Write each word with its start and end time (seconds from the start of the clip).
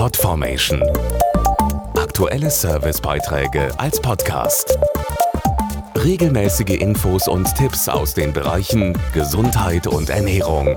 Podformation. 0.00 0.82
Aktuelle 1.94 2.50
Servicebeiträge 2.50 3.78
als 3.78 4.00
Podcast. 4.00 4.78
Regelmäßige 5.94 6.80
Infos 6.80 7.28
und 7.28 7.54
Tipps 7.54 7.86
aus 7.86 8.14
den 8.14 8.32
Bereichen 8.32 8.96
Gesundheit 9.12 9.86
und 9.86 10.08
Ernährung. 10.08 10.74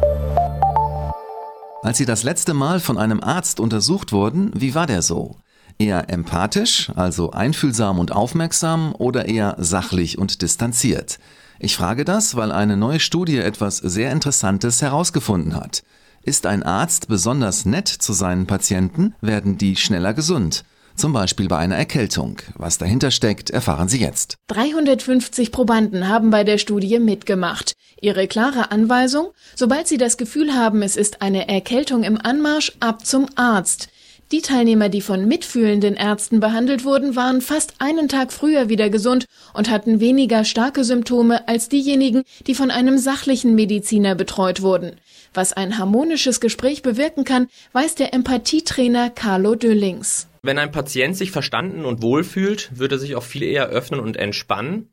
Als 1.84 2.00
Sie 2.00 2.06
das 2.06 2.24
letzte 2.24 2.54
Mal 2.54 2.82
von 2.82 2.98
einem 2.98 3.24
Arzt 3.24 3.62
untersucht 3.62 4.12
wurden, 4.12 4.52
wie 4.56 4.76
war 4.76 4.88
der 4.88 5.02
so? 5.02 5.38
Eher 5.80 6.10
empathisch, 6.10 6.92
also 6.98 7.32
einfühlsam 7.32 8.00
und 8.00 8.12
aufmerksam 8.12 8.94
oder 8.94 9.30
eher 9.30 9.56
sachlich 9.58 10.18
und 10.18 10.42
distanziert? 10.42 11.18
Ich 11.60 11.78
frage 11.78 12.04
das, 12.04 12.36
weil 12.36 12.52
eine 12.52 12.76
neue 12.76 13.00
Studie 13.00 13.38
etwas 13.38 13.78
sehr 13.78 14.12
Interessantes 14.12 14.82
herausgefunden 14.82 15.56
hat. 15.56 15.82
Ist 16.26 16.46
ein 16.46 16.64
Arzt 16.64 17.10
besonders 17.10 17.66
nett 17.66 17.90
zu 17.90 18.14
seinen 18.14 18.48
Patienten, 18.48 19.14
werden 19.20 19.58
die 19.58 19.76
schneller 19.76 20.14
gesund. 20.14 20.64
Zum 20.96 21.12
Beispiel 21.12 21.50
bei 21.50 21.58
einer 21.58 21.76
Erkältung. 21.76 22.38
Was 22.56 22.78
dahinter 22.78 23.12
steckt, 23.12 23.50
erfahren 23.50 23.90
Sie 23.90 24.00
jetzt. 24.00 24.38
350 24.48 25.52
Probanden 25.52 26.08
haben 26.08 26.30
bei 26.30 26.46
der 26.46 26.60
Studie 26.60 27.00
mitgemacht. 27.00 27.74
Ihre 28.00 28.28
klare 28.28 28.72
Anweisung? 28.72 29.32
Sobald 29.56 29.88
sie 29.88 29.98
das 29.98 30.16
Gefühl 30.16 30.54
haben, 30.54 30.82
es 30.82 30.96
ist 30.96 31.22
eine 31.22 31.50
Erkältung 31.50 32.04
im 32.04 32.18
Anmarsch, 32.18 32.72
ab 32.80 33.06
zum 33.06 33.26
Arzt. 33.36 33.90
Die 34.34 34.42
Teilnehmer, 34.42 34.90
die 34.90 35.02
von 35.02 35.28
mitfühlenden 35.28 35.94
Ärzten 35.94 36.40
behandelt 36.40 36.86
wurden, 36.86 37.16
waren 37.16 37.40
fast 37.40 37.76
einen 37.78 38.10
Tag 38.10 38.34
früher 38.34 38.68
wieder 38.68 38.90
gesund 38.90 39.28
und 39.54 39.70
hatten 39.70 40.00
weniger 40.00 40.44
starke 40.44 40.84
Symptome 40.84 41.48
als 41.48 41.70
diejenigen, 41.70 42.24
die 42.48 42.56
von 42.56 42.72
einem 42.72 42.98
sachlichen 42.98 43.54
Mediziner 43.54 44.16
betreut 44.16 44.64
wurden. 44.64 44.94
Was 45.36 45.54
ein 45.54 45.78
harmonisches 45.78 46.40
Gespräch 46.40 46.82
bewirken 46.82 47.26
kann, 47.26 47.48
weiß 47.74 47.94
der 47.94 48.16
Empathietrainer 48.16 49.12
Carlo 49.12 49.54
Döllings. 49.54 50.28
Wenn 50.42 50.58
ein 50.58 50.72
Patient 50.72 51.16
sich 51.16 51.30
verstanden 51.30 51.86
und 51.86 52.02
wohlfühlt, 52.02 52.72
wird 52.74 52.92
er 52.92 52.98
sich 52.98 53.16
auch 53.16 53.22
viel 53.22 53.44
eher 53.44 53.68
öffnen 53.68 54.00
und 54.00 54.18
entspannen. 54.18 54.90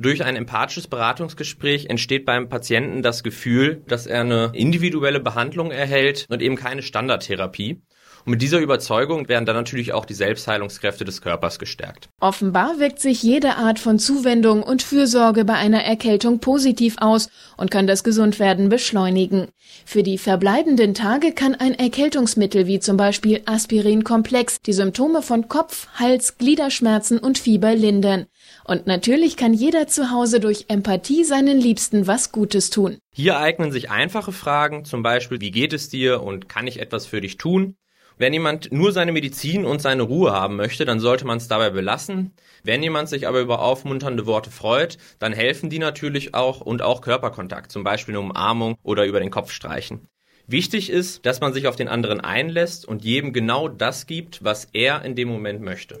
Durch 0.00 0.22
ein 0.24 0.36
empathisches 0.36 0.86
Beratungsgespräch 0.86 1.86
entsteht 1.86 2.24
beim 2.24 2.48
Patienten 2.48 3.02
das 3.02 3.24
Gefühl, 3.24 3.82
dass 3.88 4.06
er 4.06 4.20
eine 4.20 4.52
individuelle 4.54 5.18
Behandlung 5.18 5.72
erhält 5.72 6.26
und 6.28 6.40
eben 6.40 6.54
keine 6.54 6.82
Standardtherapie. 6.82 7.82
Und 8.24 8.32
mit 8.32 8.42
dieser 8.42 8.60
Überzeugung 8.60 9.28
werden 9.28 9.46
dann 9.46 9.56
natürlich 9.56 9.92
auch 9.92 10.04
die 10.04 10.14
Selbstheilungskräfte 10.14 11.04
des 11.04 11.20
Körpers 11.20 11.58
gestärkt. 11.58 12.10
Offenbar 12.20 12.78
wirkt 12.78 13.00
sich 13.00 13.22
jede 13.22 13.56
Art 13.56 13.78
von 13.80 13.98
Zuwendung 13.98 14.62
und 14.62 14.82
Fürsorge 14.82 15.44
bei 15.44 15.54
einer 15.54 15.82
Erkältung 15.82 16.38
positiv 16.38 16.96
aus 16.98 17.28
und 17.56 17.70
kann 17.70 17.86
das 17.86 18.04
Gesundwerden 18.04 18.68
beschleunigen. 18.68 19.48
Für 19.84 20.02
die 20.02 20.18
verbleibenden 20.18 20.94
Tage 20.94 21.32
kann 21.32 21.54
ein 21.54 21.74
Erkältungsmittel 21.74 22.66
wie 22.66 22.78
zum 22.78 22.96
Beispiel 22.96 23.40
Aspirin-Komplex 23.46 24.60
die 24.60 24.74
Symptome 24.74 25.22
von 25.22 25.48
Kopf, 25.48 25.88
Hals, 25.94 26.38
Gliederschmerzen 26.38 27.18
und 27.18 27.38
Fieber 27.38 27.74
lindern. 27.74 28.26
Und 28.64 28.86
natürlich 28.86 29.38
kann 29.38 29.54
jeder 29.54 29.87
zu 29.88 30.10
Hause 30.10 30.40
durch 30.40 30.66
Empathie 30.68 31.24
seinen 31.24 31.60
Liebsten 31.60 32.06
was 32.06 32.32
Gutes 32.32 32.70
tun. 32.70 32.98
Hier 33.14 33.38
eignen 33.38 33.72
sich 33.72 33.90
einfache 33.90 34.32
Fragen, 34.32 34.84
zum 34.84 35.02
Beispiel, 35.02 35.40
wie 35.40 35.50
geht 35.50 35.72
es 35.72 35.88
dir 35.88 36.22
und 36.22 36.48
kann 36.48 36.66
ich 36.66 36.80
etwas 36.80 37.06
für 37.06 37.20
dich 37.20 37.36
tun? 37.36 37.76
Wenn 38.18 38.32
jemand 38.32 38.72
nur 38.72 38.90
seine 38.90 39.12
Medizin 39.12 39.64
und 39.64 39.80
seine 39.80 40.02
Ruhe 40.02 40.32
haben 40.32 40.56
möchte, 40.56 40.84
dann 40.84 40.98
sollte 40.98 41.24
man 41.24 41.38
es 41.38 41.46
dabei 41.46 41.70
belassen. 41.70 42.32
Wenn 42.64 42.82
jemand 42.82 43.08
sich 43.08 43.28
aber 43.28 43.40
über 43.40 43.60
aufmunternde 43.60 44.26
Worte 44.26 44.50
freut, 44.50 44.98
dann 45.20 45.32
helfen 45.32 45.70
die 45.70 45.78
natürlich 45.78 46.34
auch 46.34 46.60
und 46.60 46.82
auch 46.82 47.00
Körperkontakt, 47.00 47.70
zum 47.70 47.84
Beispiel 47.84 48.14
eine 48.14 48.20
Umarmung 48.20 48.76
oder 48.82 49.06
über 49.06 49.20
den 49.20 49.30
Kopf 49.30 49.52
streichen. 49.52 50.08
Wichtig 50.48 50.90
ist, 50.90 51.26
dass 51.26 51.40
man 51.40 51.52
sich 51.52 51.68
auf 51.68 51.76
den 51.76 51.88
anderen 51.88 52.20
einlässt 52.20 52.88
und 52.88 53.04
jedem 53.04 53.32
genau 53.32 53.68
das 53.68 54.06
gibt, 54.06 54.42
was 54.42 54.66
er 54.72 55.04
in 55.04 55.14
dem 55.14 55.28
Moment 55.28 55.60
möchte. 55.60 56.00